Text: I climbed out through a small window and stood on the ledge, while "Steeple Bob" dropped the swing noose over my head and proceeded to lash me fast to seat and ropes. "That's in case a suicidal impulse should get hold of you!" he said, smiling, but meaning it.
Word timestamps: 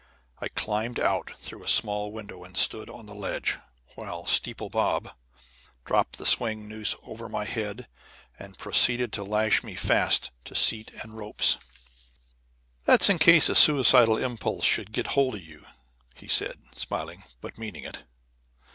I 0.39 0.47
climbed 0.47 0.99
out 0.99 1.33
through 1.37 1.63
a 1.63 1.67
small 1.69 2.11
window 2.11 2.43
and 2.43 2.57
stood 2.57 2.89
on 2.89 3.05
the 3.05 3.13
ledge, 3.13 3.59
while 3.93 4.25
"Steeple 4.25 4.71
Bob" 4.71 5.11
dropped 5.85 6.17
the 6.17 6.25
swing 6.25 6.67
noose 6.67 6.95
over 7.03 7.29
my 7.29 7.45
head 7.45 7.87
and 8.39 8.57
proceeded 8.57 9.13
to 9.13 9.23
lash 9.23 9.61
me 9.61 9.75
fast 9.75 10.31
to 10.45 10.55
seat 10.55 10.89
and 11.03 11.13
ropes. 11.13 11.59
"That's 12.85 13.09
in 13.11 13.19
case 13.19 13.47
a 13.47 13.53
suicidal 13.53 14.17
impulse 14.17 14.65
should 14.65 14.91
get 14.91 15.05
hold 15.13 15.35
of 15.35 15.43
you!" 15.43 15.67
he 16.15 16.27
said, 16.27 16.57
smiling, 16.73 17.23
but 17.39 17.59
meaning 17.59 17.83
it. 17.83 17.99